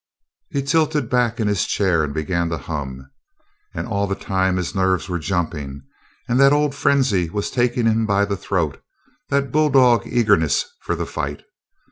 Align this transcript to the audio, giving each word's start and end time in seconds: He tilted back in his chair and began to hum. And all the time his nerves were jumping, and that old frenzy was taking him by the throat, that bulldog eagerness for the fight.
He 0.49 0.63
tilted 0.63 1.11
back 1.11 1.39
in 1.39 1.47
his 1.47 1.63
chair 1.63 2.03
and 2.03 2.11
began 2.11 2.49
to 2.49 2.57
hum. 2.57 3.11
And 3.71 3.85
all 3.87 4.07
the 4.07 4.15
time 4.15 4.57
his 4.57 4.73
nerves 4.73 5.07
were 5.07 5.19
jumping, 5.19 5.83
and 6.27 6.39
that 6.39 6.53
old 6.53 6.73
frenzy 6.73 7.29
was 7.29 7.51
taking 7.51 7.85
him 7.85 8.07
by 8.07 8.25
the 8.25 8.35
throat, 8.35 8.81
that 9.29 9.51
bulldog 9.51 10.07
eagerness 10.07 10.65
for 10.81 10.95
the 10.95 11.05
fight. 11.05 11.43